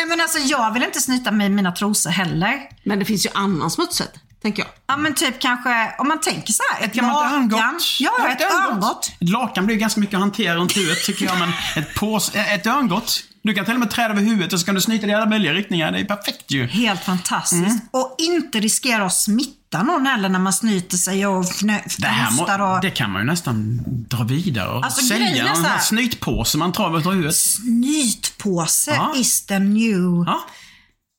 [0.00, 2.60] Nej men alltså jag vill inte snyta mig i mina trosor heller.
[2.82, 4.10] Men det finns ju annan smutsigt,
[4.42, 4.70] tänker jag.
[4.86, 7.84] Ja men typ kanske, om man tänker så här, ett gammalt örngott.
[8.00, 9.12] Ja, ett örngott.
[9.20, 12.66] Ett lakan blir ganska mycket att hantera runt huvudet tycker jag, men ett, pås, ett
[12.66, 13.24] örngott.
[13.42, 15.14] Du kan till och med träda över huvudet och så kan du snyta dig i
[15.14, 15.92] alla möjliga riktningar.
[15.92, 16.66] Det är perfekt ju.
[16.66, 17.62] Helt fantastiskt.
[17.66, 17.78] Mm.
[17.90, 22.30] Och inte riskera att smitta någon heller när man snyter sig och fnö- Det här
[22.30, 22.80] fnöstar må, och...
[22.82, 25.48] det kan man ju nästan dra vidare och Alltså, sälja.
[25.48, 27.36] En sån här- snytpåse man tar över huvudet.
[27.36, 29.12] Snytpåse Ja.
[29.16, 30.24] is the new...
[30.26, 30.40] Ja.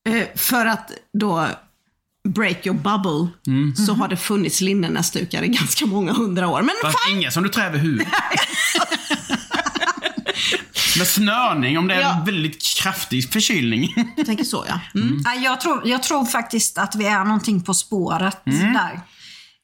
[0.09, 1.47] Eh, för att då
[2.29, 3.31] break your bubble,
[3.85, 6.61] så har det funnits linnenäsdukar i ganska många hundra år.
[6.61, 8.07] Men Fast fan, inga som du trär över huvudet.
[10.97, 12.13] Med snörning om det är Ja.
[12.19, 13.93] en väldigt kraftig förkylning.
[14.17, 14.79] jag tänker så ja.
[15.01, 15.21] Mm.
[15.25, 18.73] Ja, Jag, tror, jag tror faktiskt att vi är någonting på spåret Mm.
[18.73, 18.99] där.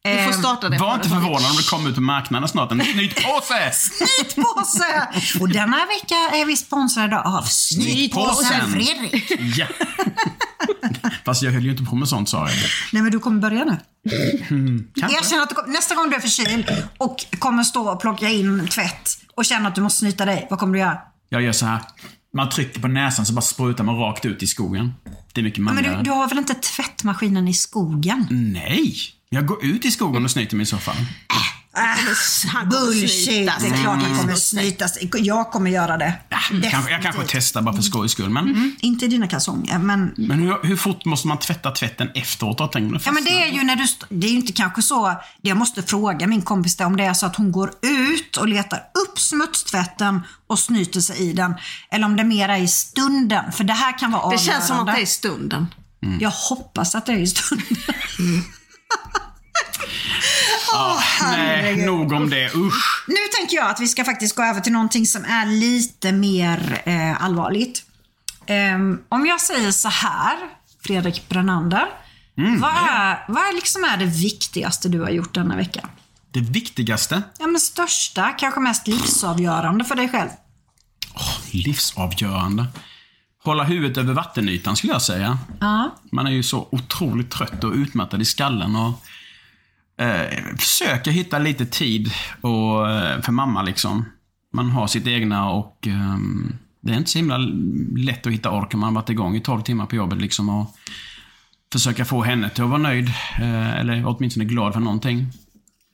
[0.03, 0.77] Du får starta det.
[0.77, 3.71] Var inte förvånad om det kommer ut på marknaden snart en snytpåse.
[3.73, 5.07] Snytpåse!
[5.39, 8.71] Och denna vecka är vi sponsrade av Snytpåsen.
[8.71, 9.31] Fredrik.
[9.57, 9.65] Ja.
[11.25, 12.57] Fast jag höll ju inte på med sånt sa jag.
[12.93, 13.77] Nej men du kommer börja nu.
[14.99, 15.17] Kanske.
[15.17, 18.67] Erkänn att du, kom- nästa gång du är förkyld och kommer stå och plocka in
[18.67, 20.97] tvätt och känna att du måste snyta dig, vad kommer du göra?
[21.29, 21.81] Jag gör så här.
[22.33, 24.93] Man trycker på näsan så bara sprutar man rakt ut i skogen.
[25.33, 25.97] Det är mycket Men manligare.
[25.97, 28.27] du, du har väl inte tvättmaskinen i skogen?
[28.31, 28.95] Nej!
[29.29, 30.95] Jag går ut i skogen och snyter mig i så fall.
[31.77, 33.27] Han kommer Bullshit!
[33.59, 34.97] Det är klart det kommer snytas.
[35.17, 36.13] Jag kommer göra det.
[36.29, 36.37] Ja,
[36.71, 38.29] kanske, jag kanske testar bara för skojs skull.
[38.29, 42.59] Men, Inte i dina kalsonger, men men hur, hur fort måste man tvätta tvätten efteråt?
[43.05, 45.07] Ja men det är ju när du, det är ju inte kanske så,
[45.41, 48.37] det jag måste fråga min kompis det, om det är så att hon går ut
[48.37, 51.53] och letar upp smutstvätten och snyter sig i den.
[51.91, 54.51] Eller om det mer är i stunden, för det här kan vara Det avgörande.
[54.51, 55.67] känns som att det är stunden.
[56.19, 57.65] Jag hoppas att det är i stunden.
[60.71, 62.55] Ja, nej, nog om det.
[62.55, 63.05] Usch.
[63.07, 66.81] Nu tänker jag att vi ska faktiskt gå över till någonting som är lite mer
[66.85, 67.83] eh, allvarligt.
[68.47, 70.37] Ehm, om jag säger så här,
[70.83, 71.85] Fredrik Brannander.
[72.61, 75.89] vad är, vad liksom är det viktigaste du har gjort denna vecka?
[76.31, 80.29] Det viktigaste, Ja, men största, kanske mest livsavgörande för dig själv.
[81.51, 82.65] livsavgörande.
[83.43, 85.37] Hålla huvudet över vattenytan skulle jag säga.
[85.59, 85.95] Ja.
[86.11, 89.03] Man är ju så otroligt trött och utmattad i skallen och
[89.97, 94.05] eh, försöker hitta lite tid och, eh, för mamma liksom.
[94.53, 97.37] Man har sitt egna och ehm, det är inte så himla
[97.97, 100.49] lätt att hitta ork om man har varit igång i 12 timmar på jobbet liksom
[100.49, 100.75] och
[101.73, 103.07] försöka få henne till att vara nöjd.
[103.39, 105.27] Eh, eller åtminstone glad för någonting.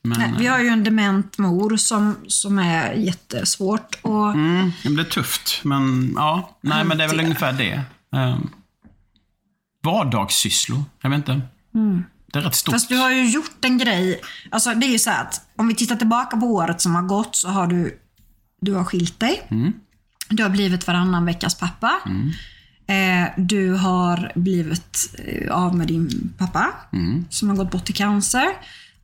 [0.02, 3.98] Men, Nej, vi har ju en dement mor som, som är jättesvårt.
[4.02, 6.56] Och, Mm, det blir tufft, men ja.
[6.60, 7.82] Nej, men det är väl ungefär det.
[8.10, 8.50] Um,
[9.82, 10.82] vardagssysslor.
[11.00, 11.40] Jag vet inte.
[12.34, 12.74] Det är rätt stort.
[12.74, 14.20] Fast du har ju gjort en grej.
[14.50, 17.36] Alltså det är ju så att om vi tittar tillbaka på året som har gått
[17.36, 17.98] så har du,
[18.60, 19.42] du har skilt dig.
[20.28, 21.92] Du har blivit varannan veckas pappa.
[22.86, 26.74] Eh, du har blivit eh, av med din pappa
[27.30, 28.46] som har gått bort i cancer.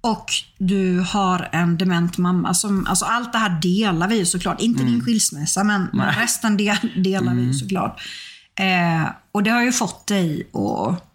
[0.00, 2.54] Och du har en dement mamma.
[2.54, 4.60] Som, alltså allt det här delar vi ju såklart.
[4.60, 8.00] Inte din skilsmässa, men, men resten del, delar vi ju såklart.
[8.54, 11.09] Eh, och det har ju fått dig att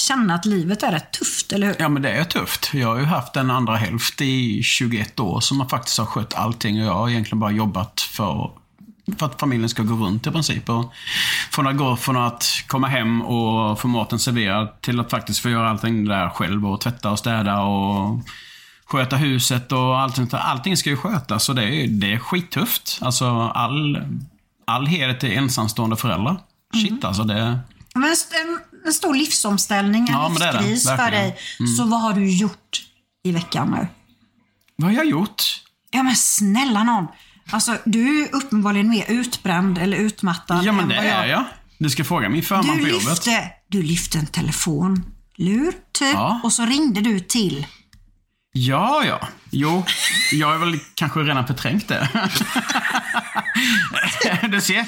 [0.00, 1.76] känna att livet är rätt tufft, eller hur?
[1.78, 2.70] Ja, men det är tufft.
[2.74, 6.80] Jag har ju haft en andra hälft i 21 år som faktiskt har skött allting
[6.80, 8.50] och jag har egentligen bara jobbat för,
[9.18, 10.68] för att familjen ska gå runt i princip.
[10.68, 10.92] Och
[11.50, 15.50] från att gå från att komma hem och få maten serverad till att faktiskt få
[15.50, 18.20] göra allting där själv och tvätta och städa och
[18.84, 20.28] sköta huset och allting.
[20.32, 22.98] Allting ska ju skötas och det är, det är skittufft.
[23.00, 23.98] Alltså all,
[24.64, 26.36] all heder till ensamstående föräldrar.
[26.74, 27.58] Shit alltså, det...
[27.94, 31.38] Men en, en stor livsomställning, en Ja, livskris för dig.
[31.78, 32.82] Så vad har du gjort
[33.24, 33.86] i veckan nu?
[34.76, 35.42] Vad har jag gjort?
[35.90, 37.06] Ja men snälla någon.
[37.50, 41.44] Alltså du är uppenbarligen mer utbränd eller utmattad Ja, men det vad är jag.
[41.78, 43.08] Du ska fråga min förman Du på jobbet.
[43.08, 46.40] lyfte, du lyfte en telefonlur typ Ja.
[46.44, 47.66] och så ringde du till.
[48.52, 49.28] Ja, ja.
[49.50, 49.84] Jo,
[50.32, 52.08] jag har väl kanske redan förträngt det.
[54.48, 54.86] du ser.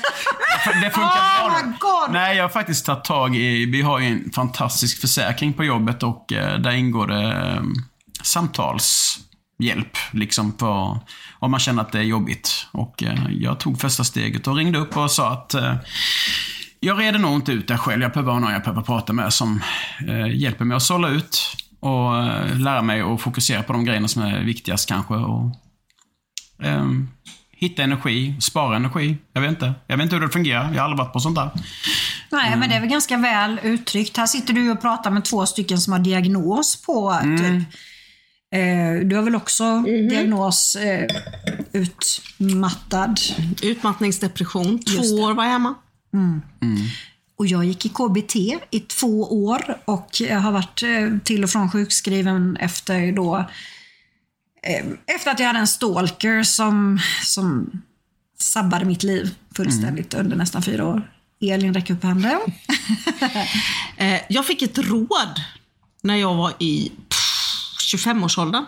[0.82, 2.08] Det funkar Oh bra.
[2.10, 3.66] Nej, jag har faktiskt tagit tag i...
[3.66, 7.62] Vi har ju en fantastisk försäkring på jobbet och eh, där ingår det eh,
[8.22, 9.96] samtalshjälp.
[10.10, 10.98] Liksom för
[11.38, 12.66] om man känner att det är jobbigt.
[12.70, 15.74] Och eh, jag tog första steget och ringde upp och sa att eh,
[16.80, 18.02] jag reder nog inte ut det själv.
[18.02, 19.62] Jag behöver ha någon jag behöver prata med som
[20.32, 24.22] hjälper mig att sålla ut och eh, lära mig att fokusera på de grejerna som
[24.22, 25.14] är viktigast kanske.
[25.14, 25.56] Och,
[26.62, 27.08] ehm,
[27.52, 29.16] hitta energi, spara energi.
[29.32, 29.74] Jag vet inte.
[29.86, 30.64] Jag vet inte hur det fungerar.
[30.72, 31.50] Jag har aldrig varit på sånt där.
[32.30, 32.58] Nej Mm.
[32.60, 34.16] men det är väl ganska väl uttryckt.
[34.16, 37.38] Här sitter du och pratar med två stycken som har diagnos på Mm.
[37.38, 37.68] typ.
[38.54, 41.06] Eh, du har väl också diagnos eh,
[41.72, 43.20] utmattad.
[43.62, 44.78] Utmattningsdepression.
[44.78, 45.74] Två år var jag hemma.
[47.36, 48.36] Och jag gick i KBT
[48.70, 53.36] i två år och jag har varit eh, till och från sjukskriven efter då
[54.62, 57.70] eh, efter att jag hade en stalker som, som
[58.38, 61.12] sabbade mitt liv fullständigt under nästan fyra år.
[61.40, 62.40] Elin räcker upp handen.
[63.96, 65.40] Eh, jag fick ett råd
[66.02, 68.64] när jag var i pff, 25-årsåldern.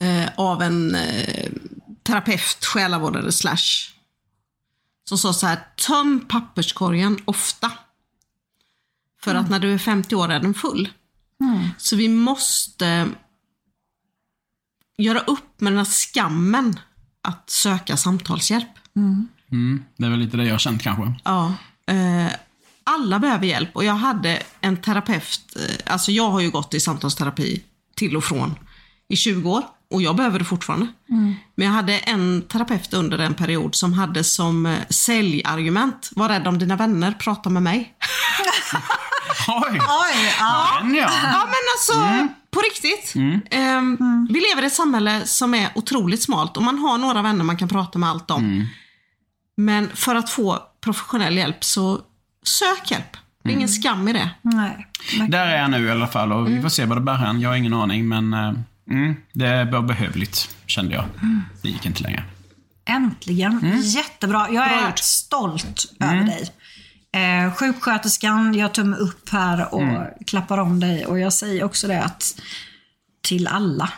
[0.00, 0.96] Eh, av en
[2.02, 3.93] terapeut, själavårdare slash.
[5.04, 7.72] Som sa så här, töm papperskorgen ofta.
[9.20, 10.88] För att när du är 50 år är den full.
[11.78, 13.08] Så vi måste
[14.98, 16.80] göra upp med den här skammen
[17.22, 18.68] att söka samtalshjälp.
[19.96, 21.14] Det är väl lite det jag har känt kanske.
[21.24, 21.54] Ja.
[21.86, 22.32] Eh,
[22.84, 26.80] alla behöver hjälp och jag hade en terapeut, eh, alltså jag har ju gått i
[26.80, 27.62] samtalsterapi
[27.94, 28.54] till och från
[29.08, 29.62] i 20 år
[29.94, 30.86] och jag behöver det fortfarande.
[31.56, 36.46] Men jag hade en terapeut under en period som hade som eh, säljargument, var rädd
[36.46, 37.94] om dina vänner, prata med mig.
[39.48, 39.70] Oj!
[39.72, 40.78] Oj, ja.
[40.82, 41.10] Den ja.
[41.22, 43.14] Ja men alltså, på riktigt.
[43.50, 47.44] Ehm, Vi lever i ett samhälle som är otroligt smalt och man har några vänner
[47.44, 48.66] man kan prata med allt om.
[49.56, 52.00] Men för att få professionell hjälp så
[52.46, 53.16] sök hjälp.
[53.44, 54.30] Det är ingen skam i det.
[54.42, 54.86] Nej.
[55.28, 57.40] Där är jag nu i alla fall och vi får se vad det bär hän.
[57.40, 58.52] Jag har ingen aning men eh,
[58.90, 61.04] mm, det var behövligt kände jag.
[61.62, 62.24] Det gick inte längre.
[62.84, 63.80] Äntligen.
[63.82, 64.50] Jättebra.
[64.50, 66.50] Jag är stolt över dig.
[67.14, 69.82] Eh, sjuksköterskan, jag tummar upp här och
[70.26, 71.06] klappar om dig.
[71.06, 72.40] Och jag säger också det att
[73.22, 73.92] till alla.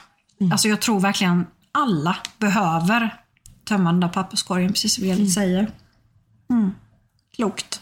[0.53, 3.14] Alltså jag tror verkligen alla behöver
[3.64, 5.70] tömma den där papperskorgen, precis som Elin säger.
[6.51, 6.70] Mm.
[7.37, 7.81] Klokt.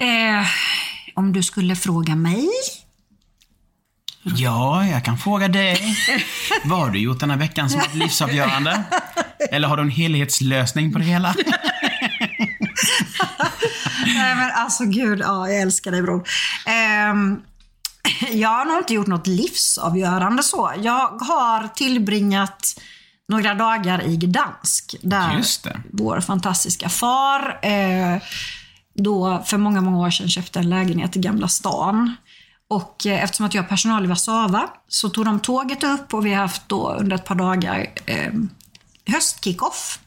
[0.00, 0.46] Eh,
[1.14, 2.48] om du skulle fråga mig
[4.36, 5.96] Ja, jag kan fråga dig.
[6.64, 8.84] Vad har du gjort den här veckan som varit livsavgörande?
[9.50, 11.34] Eller har du en helhetslösning på det hela?
[14.06, 16.28] Nej men alltså gud, ja, jag älskar dig bror.
[16.66, 17.40] Ehm,
[18.32, 20.72] jag har nog inte gjort något livsavgörande så.
[20.82, 22.80] Jag har tillbringat
[23.28, 24.96] några dagar i Gdansk.
[25.02, 25.32] Där
[25.92, 28.22] vår fantastiska far eh,
[28.94, 32.16] då för många, många år sedan köpte en lägenhet i Gamla stan.
[32.68, 36.26] Och eh, eftersom att jag har personal i Warszawa så tog de tåget upp och
[36.26, 38.32] vi har haft då under ett par dagar eh,
[39.06, 39.98] höstkickoff.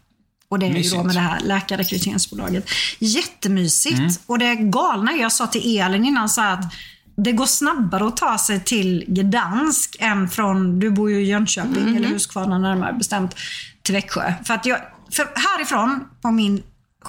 [0.49, 0.95] Och det är ju Mysigt.
[0.95, 2.69] då med det här läkarrekryteringsbolaget.
[2.99, 4.21] Jättemysigt.
[4.25, 6.73] Och det galna jag sa till Elin innan så att
[7.15, 11.95] det går snabbare att ta sig till Gdansk än från, du bor ju i Jönköping,
[11.95, 13.35] eller Huskvarna närmare bestämt,
[13.81, 14.33] till Växjö.
[14.43, 14.79] För att jag,
[15.11, 16.63] för härifrån, på, min,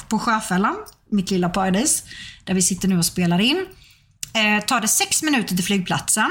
[0.08, 0.76] på Sjöfällan,
[1.10, 2.04] mitt lilla paradis,
[2.44, 3.66] där vi sitter nu och spelar in,
[4.34, 6.30] eh, tar det sex minuter till flygplatsen.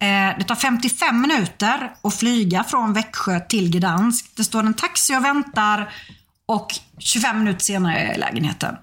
[0.00, 4.26] Eh, det tar 55 minuter att flyga från Växjö till Gdansk.
[4.36, 5.92] Det står en taxi och väntar
[6.46, 8.76] och 25 minuter senare är lägenheten.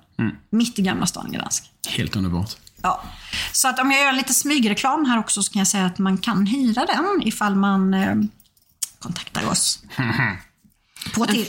[0.49, 1.71] Mitt i Gamla stan i Gdansk.
[1.89, 2.58] Helt underbart.
[2.82, 3.04] Ja.
[3.52, 6.17] Så att om jag gör lite smygreklam här också så kan jag säga att man
[6.17, 8.15] kan hyra den ifall man eh,
[8.99, 9.84] kontaktar oss.
[11.15, 11.45] På till...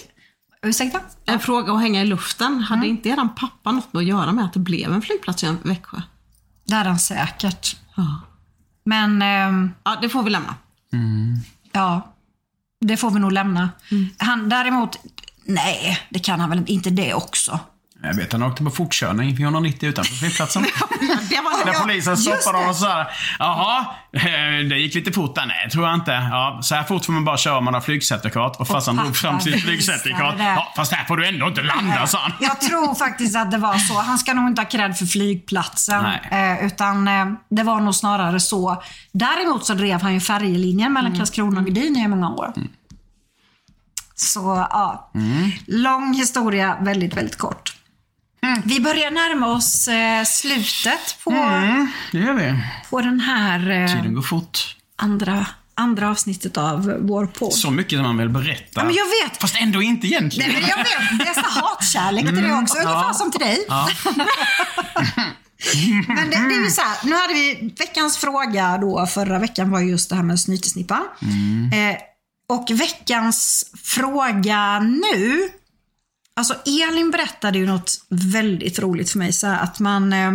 [0.62, 1.00] Ursäkta?
[1.26, 2.60] En fråga att hänga i luften.
[2.60, 5.56] Hade inte eran pappa något med att göra med att det blev en flygplats i
[5.62, 6.02] Växjö?
[6.70, 7.76] Det är den säkert.
[7.96, 8.20] Ja.
[8.84, 10.54] Men ehm, Ja, det får vi lämna.
[11.72, 12.12] ja,
[12.80, 13.70] det får vi nog lämna.
[14.18, 14.96] Han däremot,
[15.44, 17.60] nej, det kan han väl inte det också.
[18.02, 20.62] Jag vet, han åkte på fortkörning 490 utanför flygplatsen.
[21.64, 21.72] Det.
[21.82, 23.06] polisen stoppade honom och så här.
[23.38, 25.46] Jaha, eh, det gick lite fort där.
[25.46, 26.10] Nej, tror jag inte.
[26.10, 28.60] Ja, så här fort får man bara köra om man har flygcertifikat.
[28.60, 30.34] Och farsan drog fram sitt flygcertifikat.
[30.38, 32.32] Ja, fast här får du ändå inte landa, sa han.
[32.40, 34.00] Jag tror faktiskt att det var så.
[34.00, 36.04] Han ska nog inte ha cred för flygplatsen.
[36.30, 36.58] Nej.
[36.58, 38.82] Eh, utan eh, det var nog snarare så.
[39.12, 42.52] Däremot så drev han ju färjelinjen mellan Karlskrona och Gdynia i många år.
[44.14, 45.10] Så ja,
[45.66, 47.79] lång historia, väldigt, väldigt kort.
[48.64, 51.30] Vi börjar närma oss eh, slutet på,
[52.12, 52.54] Det gör vi.
[52.90, 54.76] på den här eh, Tiden går fort.
[54.96, 57.52] andra, andra avsnittet av vår podd.
[57.52, 58.64] Så mycket som man vill berätta.
[58.80, 59.40] Ja, men jag vet.
[59.40, 60.52] Fast ändå inte egentligen.
[60.52, 62.78] Nej, men jag vet, det är så hatkärlek till det också.
[62.78, 63.58] Ungefär som till dig.
[66.08, 69.70] men det, det är ju så här, nu hade vi veckans fråga då förra veckan
[69.70, 71.02] var just det här med snytesnippan.
[71.72, 71.96] Eh,
[72.56, 75.48] och veckans fråga nu.
[76.40, 79.32] Alltså Elin berättade ju något väldigt roligt för mig.
[79.32, 80.32] Så här, att man, eh,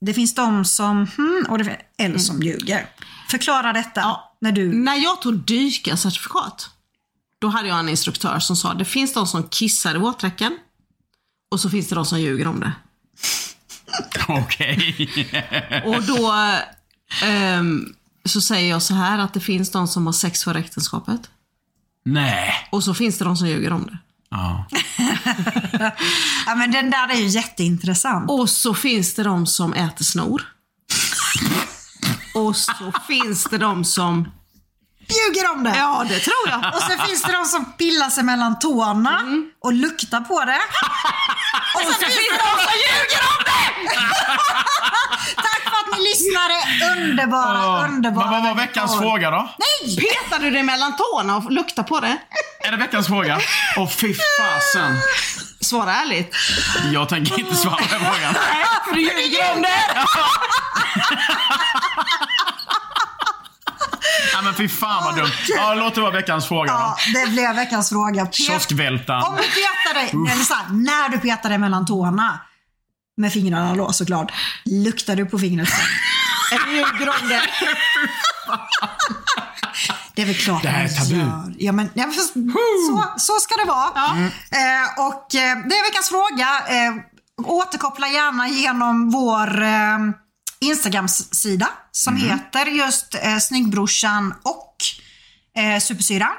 [0.00, 2.88] det finns de som, hmm, och det, eller som ljuger.
[3.30, 6.70] Förklara detta när du När jag tog dykarcertifikat,
[7.38, 10.58] då hade jag en instruktör som sa det finns de som kissar i våtdräkten
[11.50, 12.72] och så finns det de som ljuger om det.
[14.28, 15.10] Okej.
[15.86, 16.34] Och då
[17.24, 17.94] ehm,
[18.24, 21.30] så säger jag så här att det finns de som har sex före äktenskapet
[22.04, 22.68] Nej.
[22.72, 23.98] och så finns det de som ljuger om det.
[24.30, 24.66] Ja.
[26.46, 28.30] Ja men den där är ju jätteintressant.
[28.30, 30.42] Och så finns det de som äter snor.
[32.34, 34.28] Och så finns det de som...
[35.08, 35.76] Ljuger om det.
[35.76, 36.74] Ja, det tror jag.
[36.74, 39.20] Och så finns det de som pillar sig mellan tårna
[39.60, 40.60] och luktar på det.
[41.74, 43.68] Och så finns det de som ljuger om det!
[45.98, 47.00] Att ni lyssnade.
[47.00, 48.30] Underbara, underbara.
[48.30, 49.10] Men vad var veckans människor.
[49.10, 49.48] fråga då?
[49.96, 52.16] Petar du det mellan tårna och luktar på det?
[52.64, 53.38] Är det veckans fråga?
[53.76, 54.98] Åh fy fasen.
[55.60, 56.34] Svara ärligt.
[56.92, 58.34] Jag tänker inte svara på den frågan.
[58.88, 59.68] För du ljuger om det!
[64.32, 65.30] Ja, men fy fan vad dumt.
[65.56, 66.78] Ja, låt det vara veckans fråga då.
[66.78, 68.24] Ja, det blev veckans fråga.
[68.24, 69.22] Pet- Kioskvältaren.
[69.22, 72.40] Om du petar dig, eller så här, när du petar dig mellan tårna
[73.18, 74.32] med fingrarna då såklart,
[74.64, 75.78] luktar du på fingret sen?
[76.52, 77.40] Eller om det.
[80.14, 81.16] Det är väl klart Det här är tabu.
[81.16, 81.54] gör.
[81.58, 82.32] Ja, men, ja, fast,
[82.88, 84.10] så, så ska det vara.
[84.50, 86.48] Eh, och eh, det är veckans fråga.
[86.68, 86.94] Eh,
[87.46, 89.98] återkoppla gärna genom vår eh,
[90.60, 94.76] Instagram-sida som heter just eh, Snyggbrorsan och
[95.62, 96.32] eh, Supersyran.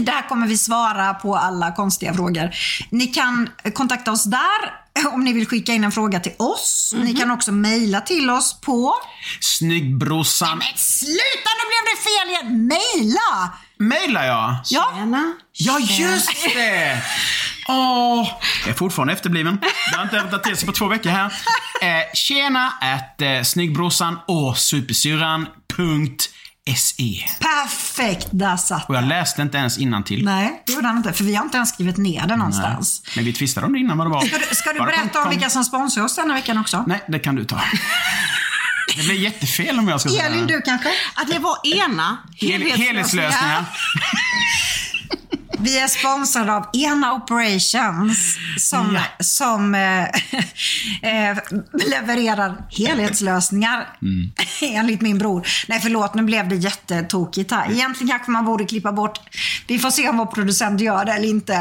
[0.00, 2.50] Där kommer vi svara på alla konstiga frågor.
[2.90, 6.94] Ni kan eh, kontakta oss där om ni vill skicka in en fråga till oss.
[6.96, 8.94] Ni kan också mejla till oss på...
[9.40, 10.58] Snyggbrorsan.
[10.58, 12.66] Men sluta, nu blev det fel igen!
[12.66, 13.52] Mejla!
[13.78, 14.56] Mailar jag?
[14.70, 15.34] Ja, Tjena.
[15.52, 17.02] Ja, just det!
[17.68, 18.28] Åh,
[18.60, 19.58] jag är fortfarande efterbliven.
[19.90, 21.24] Jag har inte rättat till sig på två veckor här.
[21.82, 24.58] Eh, tjena at eh, snyggbrorsan och
[26.68, 27.28] supersyran.se.
[27.40, 28.28] perfekt.
[28.30, 30.24] Där satt Och jag läste inte ens till.
[30.24, 31.12] Nej, det gjorde han inte.
[31.12, 33.02] För vi har inte ens skrivit ner det någonstans.
[33.16, 34.20] Men vi tvistade om det innan vad det var.
[34.26, 36.84] Ska du, ska du berätta kom- om vilka som sponsrar oss denna veckan också?
[36.86, 37.60] Nej, det kan du ta.
[38.96, 40.26] Det blir jättefel om jag ska säga.
[40.26, 40.88] Elin, du kanske?
[41.14, 43.64] Att det var ena Hel- helhetslösningar.
[45.64, 50.02] Vi är sponsrade av Ena Operations som, som eh,
[51.30, 51.38] eh,
[51.90, 53.88] levererar helhetslösningar
[54.62, 55.46] enligt min bror.
[55.68, 57.72] Nej förlåt, nu blev det jättetokigt här.
[57.72, 59.20] Egentligen kanske man borde klippa bort,
[59.66, 61.52] vi får se om vår producent gör det eller inte.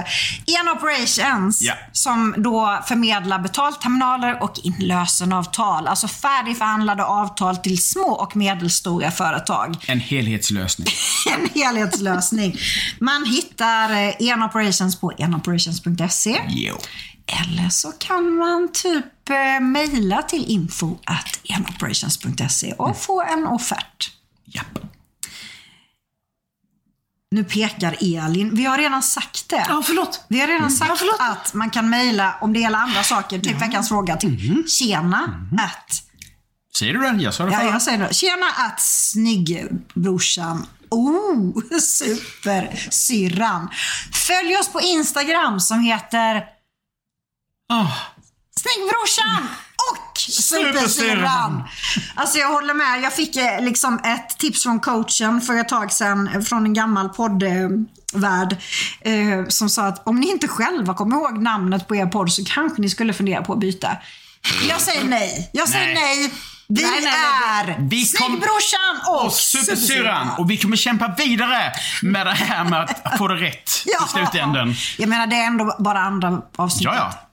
[0.60, 1.74] Ena Operations Ja.
[1.91, 5.88] som då förmedlar betalterminaler och inlösenavtal.
[5.88, 10.88] Alltså färdigförhandlade avtal till små och medelstora företag En helhetslösning.
[11.38, 12.58] en helhetslösning.
[12.99, 16.41] Man hittar eh, enoperations på enoperations.se.
[16.50, 16.78] Jo.
[17.28, 24.12] Eller så kan man typ eh, mejla till info at enoperations.se och få en offert.
[24.46, 24.80] Japp.
[27.32, 28.56] Nu pekar Elin.
[28.56, 29.66] Vi har redan sagt det.
[29.70, 30.22] Ja, förlåt.
[30.28, 31.16] Vi har redan Ja, sagt förlåt.
[31.20, 33.39] att man kan mejla om det gäller andra saker.
[33.39, 36.04] Typ veckans fråga till tjena at
[36.78, 37.24] Säger du det?
[37.24, 37.70] Jag sa det Ja, förra.
[37.70, 38.14] jag säger det.
[38.14, 40.66] Tjena att snyggbrorsan.
[40.94, 43.70] Oh, supersyrran.
[44.14, 46.44] Följ oss på Instagram som heter
[47.74, 47.98] Åh,
[48.60, 49.48] Snyggbrorsan
[49.91, 51.64] och Supersyrran.
[52.16, 53.02] Alltså jag håller med.
[53.02, 56.74] Jag fick eh, liksom ett tips från coachen för ett tag sedan eh, från en
[56.74, 58.58] gammal poddvärld
[59.02, 62.46] eh, som sa att om ni inte själva kommer ihåg namnet på er podd så
[62.46, 63.98] kanske ni skulle fundera på att byta.
[64.70, 65.50] Jag säger nej.
[65.54, 66.18] Jag säger nej.
[66.18, 66.34] Nej.
[66.76, 67.02] Vi Nej, nej,
[67.66, 67.76] nej.
[67.76, 68.42] är Vi kom-
[69.08, 70.30] och, och Supersyrran.
[70.38, 71.72] Och vi kommer kämpa vidare
[72.02, 74.06] med det här med att få det rätt Ja.
[74.06, 74.76] i slutändan.
[74.98, 76.86] Jag menar det är ändå bara andra avsnittet.
[76.86, 77.30] Ja, ja.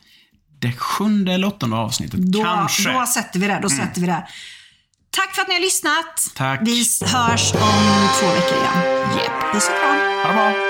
[0.61, 2.21] Det sjunde eller åttonde avsnittet.
[2.21, 2.93] Då, Kanske.
[2.93, 3.59] då sätter vi det.
[3.63, 4.27] Då sätter vi det.
[5.17, 6.27] Tack för att ni har lyssnat.
[6.35, 6.61] Tack.
[6.63, 9.09] Vi hörs om två veckor igen.
[9.17, 9.53] Japp.
[9.53, 9.97] Puss och kram.
[9.97, 10.70] Ha det bra.